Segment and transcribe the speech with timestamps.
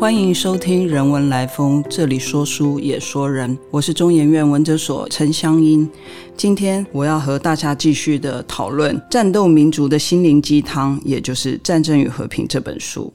[0.00, 3.56] 欢迎收听《人文来风》，这里说书也说人。
[3.70, 5.86] 我是中研院文哲所陈香英。
[6.34, 13.12] 今天我要和大家继续的讨论《战斗民族的心灵鸡汤》，也就是《战争与和平》这本书。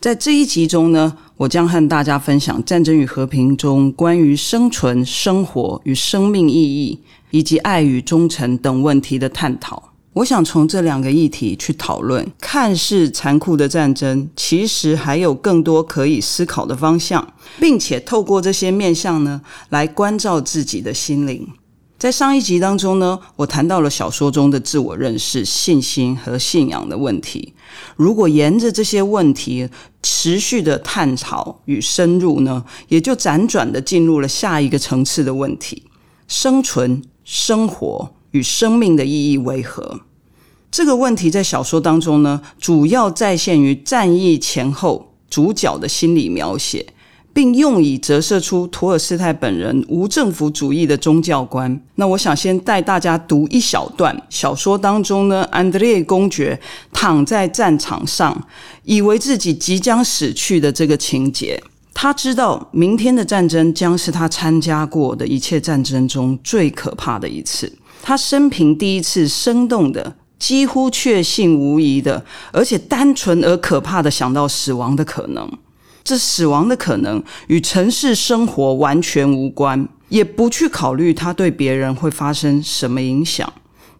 [0.00, 6.98] 在这一集中呢，我将和大家分享《战争与和平》中关于生存、生活与生命意义，
[7.30, 9.93] 以及爱与忠诚等问题的探讨。
[10.14, 21.48] 我想从这两个议题去讨论，看似残酷的战争，其实还有更多可以思考的方向，并且透过这些面向呢，来关照自己的心灵。
[21.98, 27.52] 在上一集当中呢，我谈到了小说中的自我认识、信心和信仰的问题。
[27.96, 29.68] 如果沿着这些问题
[30.00, 35.82] 持续的探讨与深入呢，也就辗转的进入了下一个层次的问题：
[36.28, 38.12] 生存、生活。
[38.34, 40.00] 与生命的意义为何？
[40.68, 46.84] 这个问题在小说当中呢，主要再现于战役前后主角的心理描写，
[47.32, 51.80] 并用以折射出托尔斯泰本人无政府主义的宗教观。
[51.94, 56.60] 那我想先带大家读一小段小说当中呢，安德烈公爵
[56.92, 58.48] 躺在战场上，
[58.82, 61.62] 以为自己即将死去的这个情节。
[61.96, 67.72] 他知道明天的战争将是他参加过的一切战争中最可怕的一次。
[68.06, 75.50] 他生平第一次生动的、几乎确信无疑的，而且单纯而可怕的想到死亡的可能。
[76.04, 83.50] 这死亡的可能与城市生活完全无关，也不去考虑他对别人会发生什么影响。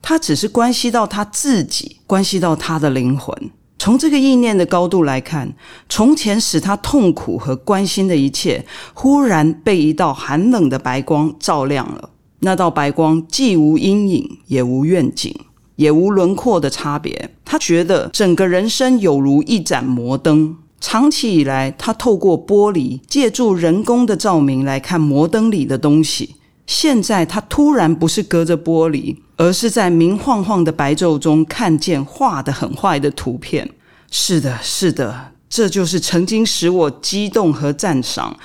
[0.02, 3.34] 他只是关系到他自己，关系到他的灵魂。
[3.78, 5.56] 从这个意念的高度来看，
[5.88, 12.10] 从前使他痛苦和关心的一切，忽然被一道寒冷的白光照亮了。
[12.44, 15.34] 那道白光既无阴影，也无愿景，
[15.76, 17.30] 也无轮廓的差别。
[17.44, 20.56] 他觉得整个人生有如一盏摩灯。
[20.80, 26.36] 长期以来，他透过玻璃，借助人工的照明来看摩灯里的东西。
[26.66, 33.70] 现在，他突然不是隔着玻璃，而是在明晃晃的白昼中看见画的很坏的图片。
[34.10, 38.36] 是的，是的，这就是曾经使我激动和赞赏。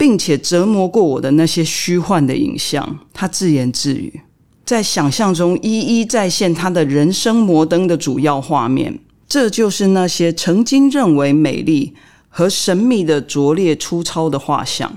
[0.00, 4.22] 并且折磨过我的那些虚幻的影像，他自言自语，
[4.64, 8.98] 在想象中一一再现他的人生摩登的主要画面。
[9.28, 11.92] 这就是那些曾经认为美丽
[12.30, 14.90] 和神秘的拙劣粗糙的画像，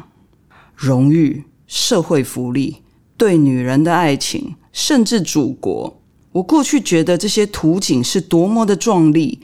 [0.73, 2.77] 荣誉、社会福利、
[3.17, 5.99] 对女人的爱情，甚至祖国。
[6.31, 9.39] 我过去觉得这些图景是多么的壮丽，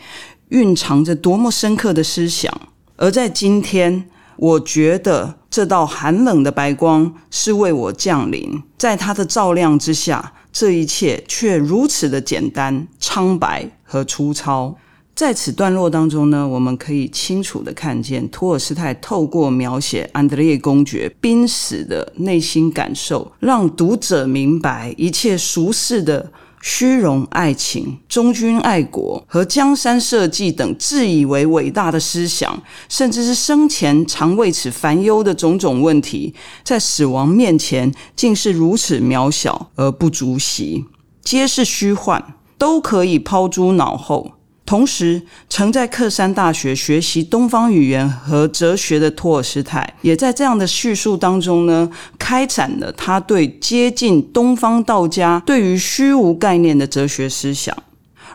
[0.48, 2.50] 蕴藏着多么深刻的思想，
[2.96, 4.10] 而在今天。
[4.42, 14.78] 我觉得这道寒冷的白光是为我降临，在它的照亮之下，这一切却如此的简单、苍白和粗糙。
[15.14, 26.32] 在此段落当中呢，我们可以清楚的看见托尔斯泰透过描写安德烈公爵濒死的内心感受，让读者明白一切俗世的。
[26.62, 36.34] 虚荣、爱情、忠君爱国和江山社稷等自以为伟大的思想，甚至是生前常为此烦忧的种种问题，
[36.64, 40.86] 在死亡面前竟是如此渺小而不足惜，
[41.24, 44.39] 皆是虚幻，都可以抛诸脑后。
[44.70, 45.20] 同时，
[45.50, 57.76] 曾在克山大学学习东方语言和哲学的托尔斯泰，也在这样的叙述当中呢，开展了他对接近东方道家对于虚无概念的哲学思想。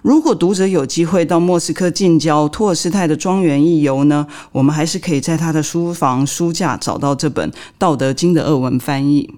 [0.02, 9.30] 如果读者有机会到莫斯科近郊托尔斯泰的庄园一游呢，我们还是可以在他的书房书架找到这本《道德经》的俄文翻译。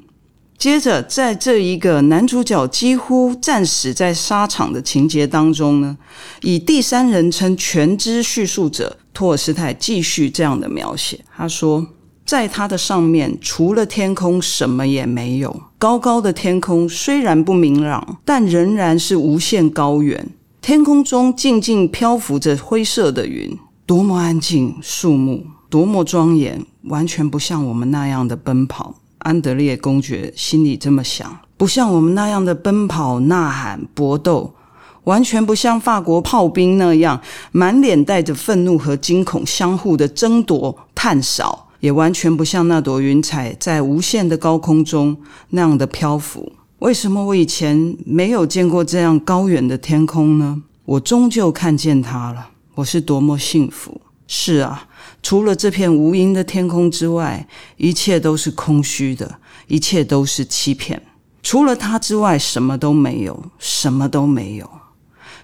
[0.59, 5.97] 接着，在这一个男主角几乎战死在沙场的情节当中呢，
[6.41, 11.21] 以第三人称全知叙述者托尔斯泰继续这样的描写。
[11.37, 11.87] 他说
[12.25, 15.63] ：“在他的上面，除了天空，什么也没有。
[15.79, 20.31] 高高的天空虽然不明朗，但仍然是无限高远。
[20.63, 24.75] 天空中静静漂浮着灰色的云，多么安静！
[24.83, 28.95] 肃穆多么庄严，完全不像我们那样的奔跑。”
[29.27, 34.55] 安德烈公爵心里这么想，不像我们那样的奔跑、呐喊、搏斗，
[35.03, 37.21] 完全不像法国炮兵那样
[37.51, 45.17] 满脸带着愤怒和惊恐，相互的争夺、探扫，也完全不像那朵云彩在无限的高空中
[45.51, 46.53] 那样的漂浮。
[46.79, 50.63] 为什么我以前没有见过这样高远的天空呢？
[50.85, 54.01] 我终究看见它了，我是多么幸福！
[54.29, 54.87] 是啊。
[55.29, 61.03] 除了这片无垠的天空之外，一切都是空虚的，一切都是欺骗。
[61.43, 64.71] 除了它之外，什么都没有，什么都没有，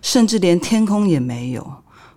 [0.01, 1.69] 甚至连天空也没有。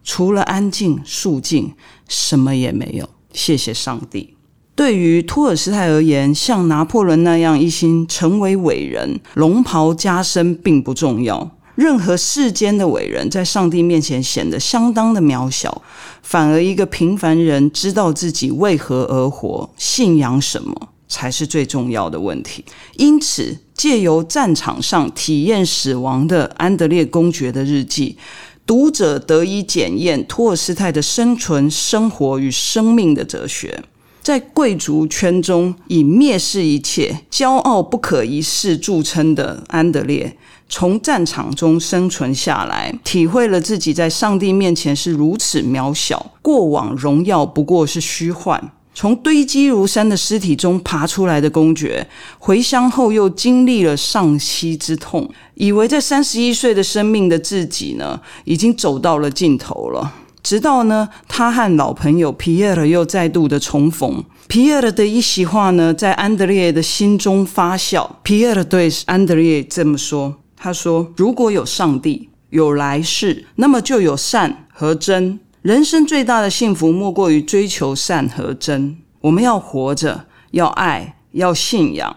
[0.04, 1.74] 除了安静、肃静，
[2.08, 3.10] 什么也没有。
[3.34, 4.36] 谢谢上帝。
[4.76, 11.55] 对于托尔斯泰而言，像拿破仑那样一心成为伟人，龙袍加身并不重要。
[11.76, 15.82] 任何世间的伟人，在上帝面前显得相当的渺小，
[16.22, 22.64] 反而一个平凡人知道自己为何而活，信仰什么，才是最重要的问题。
[22.96, 28.18] 因此，借由战场上体验死亡的安德烈公爵的日记，
[28.66, 33.84] 读者得以检验托尔斯泰的生存、生活与生命的哲学。
[34.26, 40.36] 在贵族圈中以蔑视一切、骄傲不可一世著称的安德烈，
[40.68, 48.72] 从战场中生存下来，体会了自己在上帝面前是如此渺小，过往荣耀不过是虚幻。
[48.96, 52.08] 从堆积如山的尸体中爬出来的公爵，
[52.40, 60.12] 回乡后又经历了丧妻之痛，以为在三十一岁的生命的自己呢，已经走到了尽头了。
[60.46, 64.24] 直到呢，他和老朋友皮埃尔又再度的重逢。
[64.48, 68.08] 皮埃尔的一席话呢，在安德烈的心中发酵。
[68.22, 75.40] 皮埃尔对安德烈这么说：“他说，如果有上帝，有来世，那么就有善和真。
[75.64, 78.96] 人生最大的幸福，莫过于追求善和真。
[79.22, 82.16] 我们要活着，要爱，要信仰。”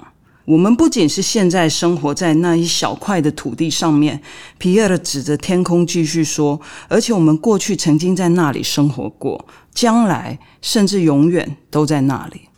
[0.49, 4.19] 我们不仅是现在生活在那一小块的土地上面，
[4.56, 6.59] 皮埃尔指着天空继续说，
[6.89, 12.49] 而且我们过去曾经在那里生活过，将来甚至永远都在那里。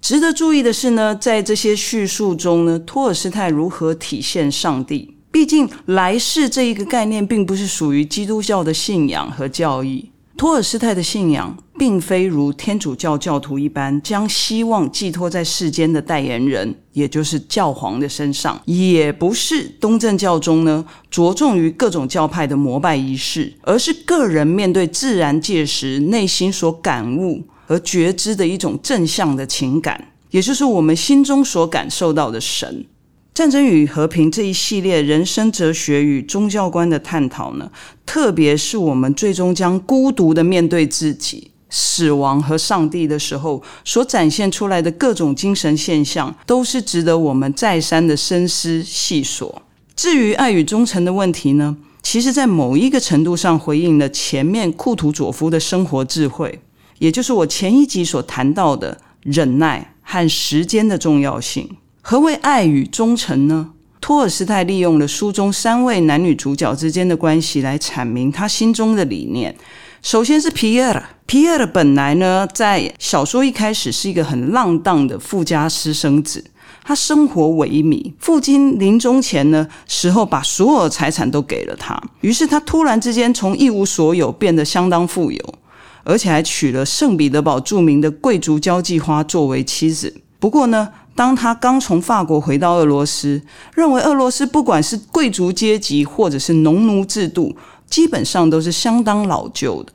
[0.00, 5.16] 值得注意的是呢，在这些叙述中呢，托尔斯泰如何体现上帝？
[5.32, 10.12] 毕竟来世这一个概念并不是属于基督教的信仰和教义。
[10.40, 32.86] 托尔斯泰的信仰并非如天主教教徒一般，将希望寄托在世间的代言人，也就是教皇的身上；也不是东正教中呢着重于各种教派的膜拜仪式，而是个人面对自然界时内心所感悟和觉知的一种正向的情感，也就是我们心中所感受到的神。
[33.32, 37.70] 战争与和平这一系列人生哲学与宗教观的探讨呢，
[38.04, 49.62] 特别是我们最终将孤独的面对自己、死亡和上帝的时候，所展现出来的各种精神现象，都是值得我们再三的深思细索。
[49.94, 56.60] 至于爱与忠诚的问题呢，其实在某一个程度上回应了前面库图佐夫的生活智慧，
[56.98, 61.76] 也就是我前一集所谈到的忍耐和时间的重要性。
[62.02, 63.70] 何为爱与忠诚呢？
[64.00, 69.54] 托尔斯泰利用了书中三位男女主角之间的关系来阐明他心中的理念。
[70.02, 76.42] 首先是皮埃尔，皮埃尔本来呢，在小说一开始是一个很浪荡的富家私生子，
[76.82, 85.54] 他生活萎靡，父亲临终前呢时候把所有财产都给了他，于是他突然之间从一无所有变得相当富有，
[86.02, 90.22] 而且还娶了圣彼得堡著名的贵族交际花作为妻子。
[90.38, 90.88] 不过呢。
[91.20, 93.42] 当他刚从法国回到俄罗斯，
[93.74, 97.54] 认为俄罗斯不管是贵族阶级或者是农奴制度，
[97.90, 99.92] 基本上都是相当老旧的，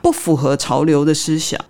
[0.00, 1.60] 不符合潮流的思想。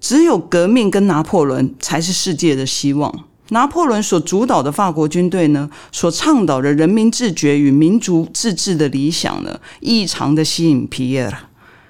[0.00, 3.14] 只有革命跟拿破仑才是世界的希望。
[3.50, 11.38] 拿破仑所主导的法国军队呢，所倡导的人民自觉与民族自治的理想呢，异常的吸引皮埃尔。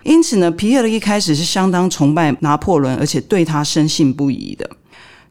[0.03, 4.69] 因此呢，皮埃尔一开始是相当崇拜拿破仑，而且对他深信不疑的。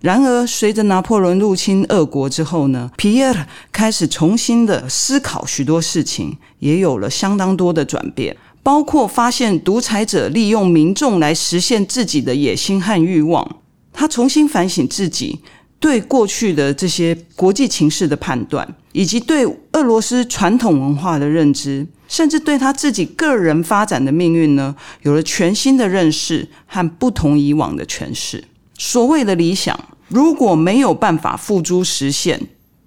[0.06, 13.56] 然而，随着拿破仑入侵俄国之后呢，皮埃尔开始重新的思考许多事情，也有了相当多的转变，包括发现独裁者利用民众来实现自己的野心和欲望。
[13.92, 15.40] 他重新反省自己
[15.80, 28.44] 对过去的这些国际情势的判断，以及对俄罗斯传统文化的认知，甚至对他自己个人发展的命运呢，有了全新的认识和不同以往的诠释。
[28.78, 29.76] 所谓的理想。
[30.16, 32.42] 如果没有办法付诸实现，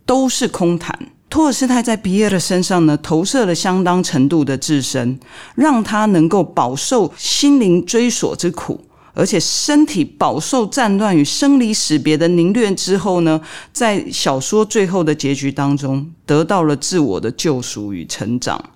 [0.07, 0.99] 都是空谈。
[1.29, 5.21] 托尔斯泰在皮埃尔身上呢，投射了相当程度的自身，
[5.55, 8.81] 让他能够饱受心灵追索之苦，
[9.13, 13.39] 而且身体饱受战乱与生离死别的凝练之后呢，
[13.75, 18.71] 在小说最后的结局当中，得到了自我的救赎与成长。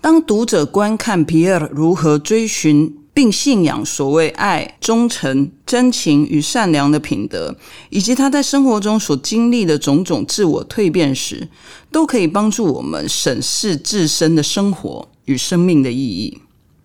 [0.00, 3.03] 当读者观看皮埃尔如何追寻。
[3.14, 7.56] 并信仰所谓爱、忠诚、真情与善良的品德，
[7.88, 11.48] 以及他在生活中所经历的种种自我蜕变时，
[11.92, 16.40] 都可以帮助我们审视自身的生活与生命的意义。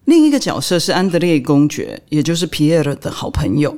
[0.06, 3.76] 另一个角色是安德烈公爵，也就是皮埃尔的好朋友。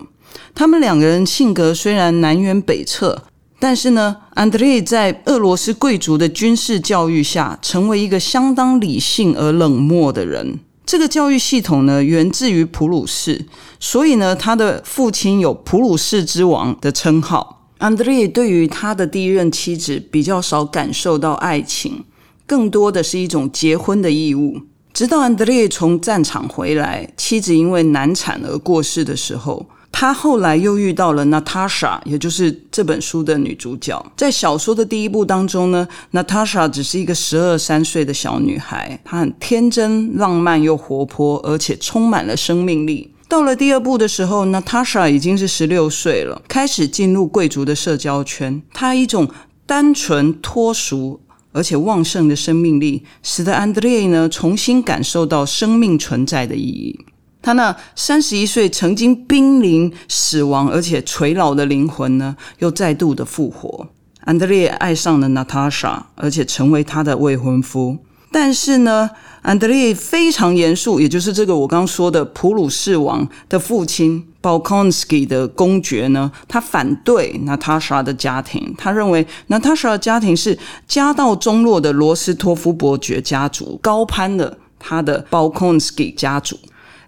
[0.54, 3.24] 他们两个人性格虽然南辕北辙，
[3.60, 10.60] 但是呢，安德烈在俄罗斯贵族的军事教育下，成为一个相当理性而冷漠的人。
[10.86, 13.46] 这个教育系统呢，源自于普鲁士，
[13.80, 17.70] 所以呢，他的父亲有普鲁士之王的称号。
[17.78, 22.04] 安德烈对于他的第一任妻子比较少感受到爱情，
[22.46, 24.62] 更多的是一种结婚的义务。
[24.94, 29.66] 直到安德烈从战场回来，妻子因为难产而过世的时候。
[29.92, 34.04] 他后来又遇到了娜塔莎，也就是这本书的女主角。
[34.16, 43.14] 在小说的第一部当中呢，娜塔莎只是一个十二三岁的小女孩，她很天真、浪漫又活泼，而且充满了生命力。
[43.28, 48.62] 到了第二部的时候，娜塔莎已经是十六岁了，开始进入贵族的社交圈。
[48.74, 49.30] 她一种
[49.66, 51.22] 单纯脱俗
[51.54, 57.00] 而且旺盛的生命力，使得安德烈呢重新感受到生命存在的意义。
[57.42, 63.88] 他那三十一岁曾经濒临死亡而且垂老的灵魂呢，又再度的复活。
[64.22, 67.98] 安德烈爱上了娜塔莎，而且成为他的未婚夫。
[68.32, 69.10] 但是呢，
[69.42, 78.74] 安德烈非常严肃，也就是这个我刚刚说的普鲁士王的父亲鲍康斯基的公爵呢，他反对娜塔莎的家庭。
[78.78, 80.58] 他认为娜塔莎的家庭是
[80.88, 86.58] 家道中落的罗斯托夫伯爵家族高攀了他的鲍康斯基家族。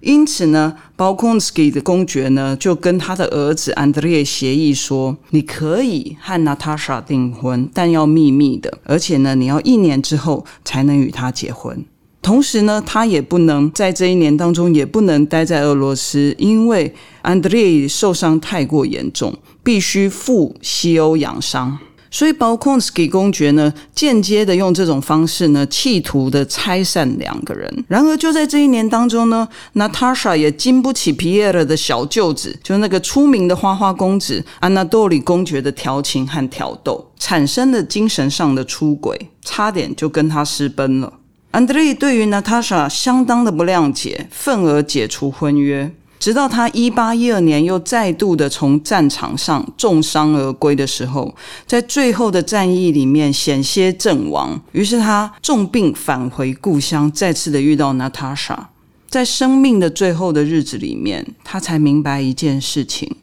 [0.03, 11.86] 因此呢，包空斯基的公爵呢，就跟他的儿子安德烈协议说：“你可以和娜塔莎订婚，但要秘密的，而且呢，你要一年之后才能与她结婚。
[12.22, 19.33] 同时呢，他也不能在这一年当中也不能待在俄罗斯，因为安德烈受伤太过严重，
[19.63, 21.77] 必须赴西欧养伤。”
[22.13, 27.84] 所以，包括斯基公爵呢，间接的用这种方式呢，企图的拆散两个人。
[27.88, 41.12] 然而，就在这一年当中呢，娜塔莎也经不起皮耶尔的小舅子，就那个出名的花花公子安娜多里公爵的调情和挑逗，产生了精神上的出轨，差点就跟他私奔了。
[41.50, 45.91] 安德烈对于娜塔莎相当的不谅解，愤而解除婚约。
[46.24, 51.36] 直到他一八一二年又再度的从战场上重伤而归的时候，
[51.68, 58.70] 在最后的战役里面险些阵亡，于是他重病返回故乡，再次的遇到娜塔莎。
[59.10, 63.18] 在生命的最后的日子里面，他才明白一件事情：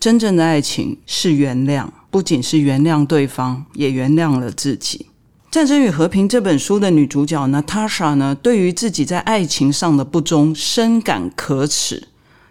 [0.00, 5.06] 真正的爱情是原谅，不仅是原谅对方，也原谅了自己。
[5.54, 12.08] 《战争与和平》这本书的女主角娜塔莎呢，对于自己在爱情上的不忠，深感可耻。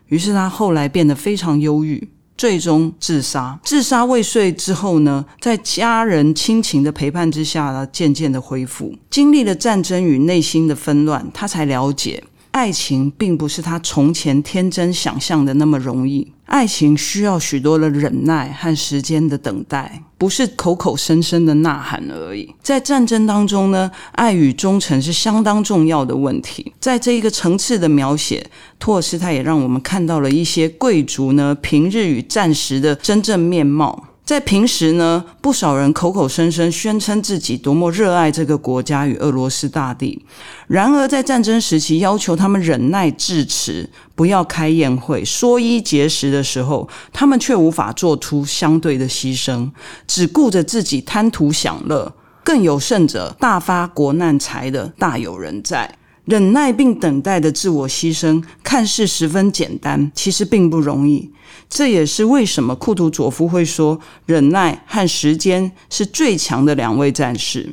[0.10, 3.60] 于是他后来变得非常忧郁，最终自杀。
[3.64, 8.96] 自杀未遂之后呢，在家人亲情的陪伴之下呢，渐渐的恢复。
[9.10, 12.24] 经历了战争与内心的纷乱，他才了解。
[12.52, 22.54] 爱情并不是他从前天真想象的那么容易，爱情需要许多的忍耐和时间的等待，不是口口声声的呐喊而已。
[22.62, 26.74] 在战争当中呢，爱与忠诚是相当重要的问题。
[26.80, 28.46] 在这一个层次的描写，
[28.80, 34.08] 托尔斯泰也让我们看到了一些贵族呢平日与战时的真正面貌。
[34.30, 40.24] 在平时呢，不少人口口声声宣称自己多么热爱这个国家与俄罗斯大地，
[40.68, 49.72] 然而在战争时期要求他们忍耐致辞，不要开宴会，说衣节食的时候，他们却无法做出相对的牺牲，
[50.06, 52.14] 只顾着自己贪图享乐。
[52.44, 55.96] 更有甚者，大发国难财的大有人在。
[56.30, 61.32] 忍耐并等待的自我牺牲，看似十分简单，其实并不容易。
[61.68, 67.64] 这也是为什么库图佐夫会说，忍耐和时间是最强的两位战士。《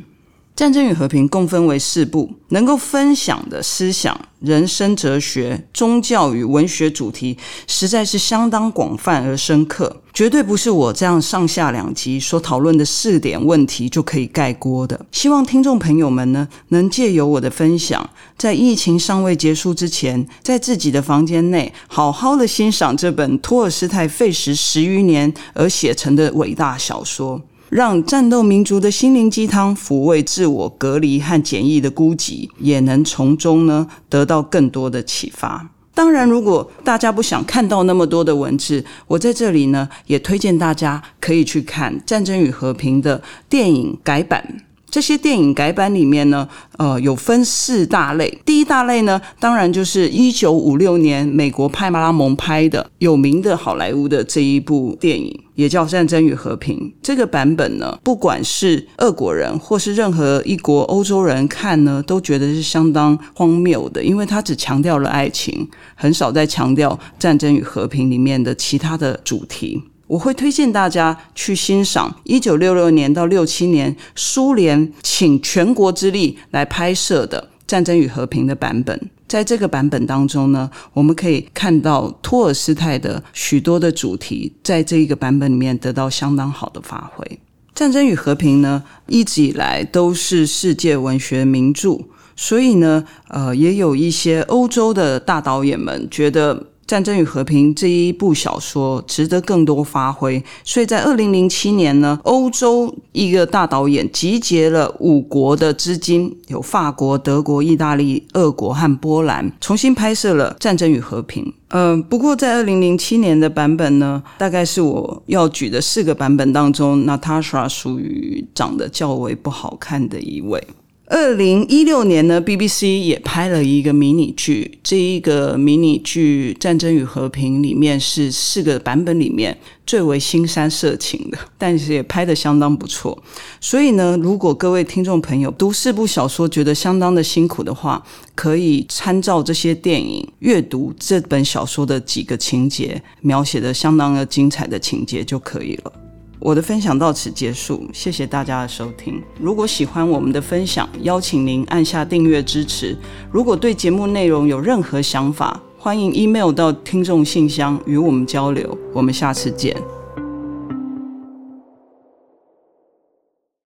[0.57, 7.37] 战争与和平》共分为四部，能够分享的思想、人生哲学、宗教与文学主题，
[7.67, 14.99] 实在是相当广泛而深刻，绝对不是我这样上下两集所讨论的四点问题就可以盖锅的。
[15.13, 18.09] 希望听众朋友们呢，能借由我的分享，
[18.39, 27.43] 在疫情尚未结束之前，在自己的房间内好好的欣赏这本托尔斯泰费时十余年而写成的伟大小说。
[27.69, 35.71] 让战斗民族的心灵鸡汤抚慰自我隔离和简易的孤寂，也能从中呢得到更多的启发。
[35.95, 44.66] 当然，如果大家不想看到那么多的文字，我在这里呢也推荐大家可以去看《战争与和平》的电影改版。
[44.97, 46.49] 这些电影改版里面呢，
[46.79, 48.41] 呃，有分四大类。
[48.47, 56.79] 第一大类呢，当然就是一九五六年美国派马拉蒙拍的有名的好莱坞的这一部电影，也叫《战争与和平》。
[57.03, 69.83] 这个版本呢，不管是俄国人或是任何一国欧洲人看呢，都觉得是相当荒谬的，因为它只强调了爱情，很少在强调战争与和平里面的其他的主题。
[70.07, 79.11] 我会推荐大家去欣赏一九六六年到六七年苏联请全国之力来拍摄的《战争与和平》的版本。
[79.27, 87.41] 在这个版本当中呢，我们可以看到托尔斯泰的许多的主题，在这一个版本里面得到相当好的发挥。
[87.75, 91.99] 战争与和平呢，一直以来都是世界文学名著，
[92.37, 96.55] 所以呢，呃，也有一些欧洲的大导演们觉得。
[96.87, 111.45] 《战争与和平》这一部小说值得更多发挥，所以在二零零七年呢，欧洲一个大导演集结了五国的资金，有法国、德国、意大利、俄国和波兰，重新拍摄了《战争与和平》。
[111.71, 120.65] 嗯，不过在二零零七年的版本呢，大概是我要举的四个版本当中，Natasha 属于长得较为不好看的一位。
[121.09, 124.79] 二零一六年呢，BBC 也拍了一个迷你剧。
[124.83, 133.17] 这一个迷你剧《战争与和平》里面是四个版本里面最为腥膻色情的， 但是也拍的相当不错。
[133.61, 145.93] 所以呢，如果各位听众朋友读四部小说觉得相当的辛苦的话，可以参照这些电影阅读这本小说的几个情节，描写的相当的精彩的情节就可以了。
[146.39, 149.23] 我的分享到此结束，谢谢大家的收听。
[149.41, 152.97] 如果喜欢我们的分享，邀请您按下订阅支持。
[153.31, 158.77] 如果对节目内容有任何想法，欢迎 email 到听众信箱与我们交流。
[158.93, 159.75] 我们下次见。